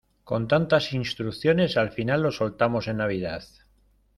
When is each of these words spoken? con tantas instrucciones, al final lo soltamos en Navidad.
con 0.23 0.47
tantas 0.47 0.93
instrucciones, 0.93 1.77
al 1.77 1.91
final 1.91 2.23
lo 2.23 2.31
soltamos 2.31 2.87
en 2.87 2.97
Navidad. 2.97 3.43